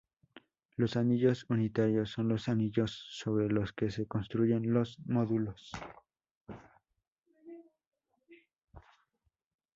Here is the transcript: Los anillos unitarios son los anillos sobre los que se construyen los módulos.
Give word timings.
Los 0.77 0.95
anillos 0.97 1.45
unitarios 1.49 2.09
son 2.09 2.27
los 2.27 2.49
anillos 2.49 3.05
sobre 3.11 3.49
los 3.49 3.71
que 3.71 3.91
se 3.91 4.07
construyen 4.07 4.73
los 4.73 4.97
módulos. 5.05 5.71